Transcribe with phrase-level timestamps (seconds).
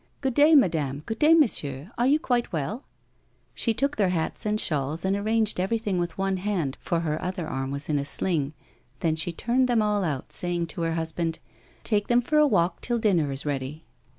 [0.21, 2.83] "Good day, madame, good day, monsieur; are you quite well 1"
[3.53, 7.21] She took their hats and shawls and arranged every, thing with one hand, for her
[7.21, 8.55] other arm was in a sling;
[9.01, 11.37] then she turned them all out, saying to her husband,"
[11.83, 13.85] Take them for a walk till dinner is ready."